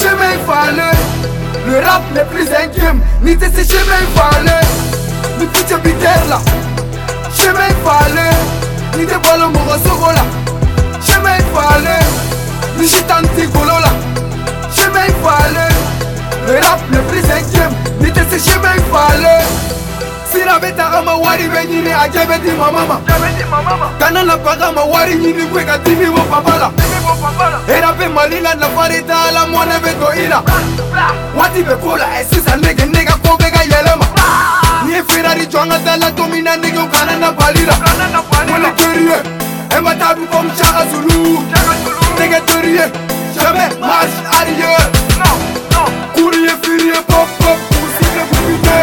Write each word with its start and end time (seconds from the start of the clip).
chemin 0.00 0.36
valleux 0.46 0.94
Le 1.66 1.76
rap 1.84 2.02
n'est 2.14 2.24
plus 2.24 2.46
un 2.52 2.66
game, 2.68 3.00
ni 3.22 3.36
de 3.36 3.44
ces 3.44 3.64
chemins 3.66 4.04
valleux 4.14 4.64
Le 5.40 5.46
petit 5.46 5.72
habitaire 5.74 6.24
là, 6.28 6.40
chemin 7.36 7.70
valleux 7.84 8.36
Ni 8.96 9.04
de 9.04 9.16
bolo 9.24 9.50
morosogo 9.50 10.12
là, 10.14 10.24
chemin 11.04 11.38
valleux 11.52 12.06
Le 12.78 12.84
gitan 12.84 13.22
golo 13.52 13.74
là, 13.84 13.92
chemin 14.74 15.10
valleux 15.22 15.74
Le 16.46 16.54
rap 16.66 16.80
n'est 16.90 17.06
plus 17.10 17.24
un 17.24 17.42
game, 17.54 17.72
ni 18.00 18.10
de 18.10 18.20
Chemin 18.38 18.74
chemins 18.76 19.48
Si 20.30 20.38
la 20.46 20.60
bɛ 20.60 20.70
taga 20.76 21.00
ma 21.02 21.14
wari 21.18 21.48
bɛ 21.50 21.62
ɲini 21.66 21.90
a 21.90 22.06
jɛ 22.06 22.24
ma 22.56 22.70
mama 22.70 23.00
kana 23.98 24.22
na 24.22 24.36
baga 24.36 24.70
ma 24.70 24.82
wari 24.84 25.14
ɲini 25.16 25.48
koyi 25.50 25.64
ka 25.66 25.76
dimi 25.78 26.06
wo 26.08 26.22
papa 26.30 26.52
la 26.60 26.70
ila 28.38 28.54
nafaritala 28.54 29.46
mwana 29.46 29.78
veto 29.78 30.14
ila 30.24 30.42
wati 31.40 31.62
vekula 31.62 32.20
esisa 32.20 32.50
eh, 32.50 32.56
ndege 32.58 32.84
ndega 32.84 33.12
ko 33.12 33.36
veka 33.36 33.62
yelema 33.62 34.06
niefirari 34.86 35.46
jwanga 35.46 35.78
tala 35.78 36.10
tomina 36.12 36.56
ndege 36.56 36.78
ukana 36.78 37.16
na 37.16 37.32
balira 37.32 37.74
mwana 38.48 38.68
terie 38.72 39.14
ema 39.78 39.92
eh, 39.92 39.98
tabu 39.98 40.26
ko 40.26 40.42
mchaka 40.42 40.86
zulu 40.92 41.44
ndege 42.14 42.40
terie 42.40 42.82
jame 43.36 43.68
mas 43.80 44.38
arie 44.40 44.76
kurie 46.14 46.52
firie 46.62 46.92
pop 47.06 47.28
pop 47.38 47.58
kusike 47.68 48.20
kupite 48.30 48.74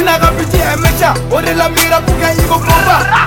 inakapiti 0.00 0.56
emesha 0.72 1.14
eh, 1.16 1.32
orela 1.32 1.68
mira 1.68 1.96
kuka 2.00 2.32
iko 2.32 2.58
kopa 2.58 3.26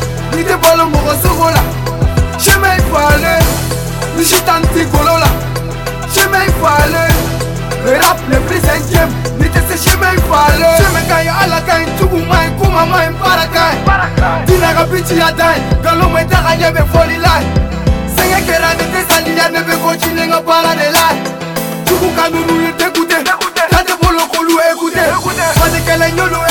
nite 0.35 0.55
bolongo 0.57 0.97
kosokola 0.99 1.61
chemin 2.39 2.77
ifale 2.79 3.33
nishitanti 4.17 4.85
kolola 4.91 5.27
chemin 6.15 6.45
ifale 6.47 7.07
rap 7.99 8.19
le 8.29 8.37
plus 8.47 8.61
cinquième 8.61 9.09
nite 9.39 9.59
se 9.69 9.89
chemin 9.89 10.13
ifale 10.15 10.65
chemin 10.77 11.01
kai 11.09 11.27
alakai 11.27 11.85
ntubu 11.93 12.17
mai 12.27 12.49
kuma 12.59 12.85
mai 12.85 13.09
mparakai 13.09 13.77
dinaka 14.45 14.83
bici 14.85 15.17
ya 15.17 15.31
dai 15.31 15.59
galomo 15.83 16.17
etaka 16.19 16.55
nyebe 16.55 16.83
folilai 16.93 17.43
sengekera 18.15 18.69
nete 18.79 19.01
sandiya 19.13 19.49
nebe 19.49 19.75
kocinenga 19.83 20.41
bara 20.41 20.71
de 20.79 20.89
lai 20.95 21.17
tukukanunu 21.85 22.61
ye 22.63 22.71
tekute 22.77 23.23
tate 23.71 23.93
bolokolu 24.01 24.55
ekute 24.69 25.05
batekele 25.59 26.11
nyolo 26.11 26.50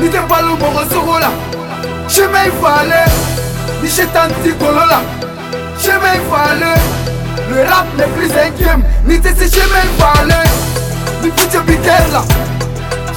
nite 0.00 0.20
balumoko 0.28 0.84
sokola 0.92 1.30
shema 2.08 2.46
ifale 2.46 3.00
nishetanti 3.82 4.52
kolola 4.58 5.00
shema 5.82 6.14
ifale 6.14 6.70
le 7.50 7.62
rap 7.64 7.86
n'est 7.96 8.06
plus 8.14 8.30
un 8.30 8.50
game 8.58 8.82
nite 9.06 9.28
se 9.38 9.48
shema 9.56 9.78
ifale 9.88 10.36
nifute 11.22 11.58
bikela 11.66 12.22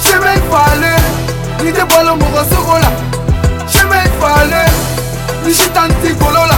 shema 0.03 0.33
ifale 0.33 0.95
nite 1.63 1.85
balumoko 1.85 2.43
sokola 2.49 2.91
shema 3.71 4.03
ifale 4.03 4.65
nishetanti 5.45 6.15
kolola 6.19 6.57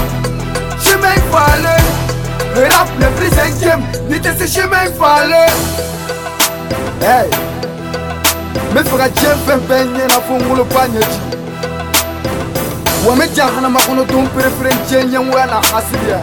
shema 0.84 1.14
ifale 1.16 1.76
le 2.56 2.64
rap 2.70 2.88
n'est 2.98 3.12
plus 3.18 3.40
un 3.40 3.60
game 3.60 3.82
nite 4.10 4.30
se 4.40 4.48
shema 4.48 4.86
ifale 4.86 5.48
hey. 7.02 7.30
n 8.74 8.76
bɛ 8.82 8.90
fɛ 8.90 8.98
ka 8.98 9.08
diɲɛ 9.08 9.36
fɛn 9.46 9.60
bɛɛ 9.68 9.84
ɲɛna 9.94 10.18
fo 10.26 10.34
n 10.34 10.44
woloba 10.50 10.82
ɲɛji 10.94 11.20
wa 13.06 13.14
n 13.14 13.20
bɛ 13.20 13.28
jan 13.36 13.50
hanama 13.54 13.80
kɔnɔ 13.86 14.04
don 14.12 14.28
perepere 14.34 14.72
n 14.74 14.80
diɲɛ 14.88 15.02
ɲɛngoya 15.12 15.46
na 15.48 15.58
hasiriya 15.70 16.20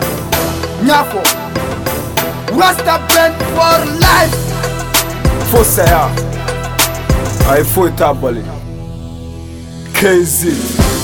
n 0.82 0.88
y'a 0.88 1.04
fɔ 1.10 1.20
rasta 2.58 2.98
bend 3.06 3.36
for 3.54 3.78
life 4.02 4.40
fo 5.52 5.62
saya 5.62 6.10
a 7.52 7.58
ye 7.58 7.64
foyi 7.72 7.92
t'a 7.96 8.12
bali 8.14 8.42
kz 9.94 10.99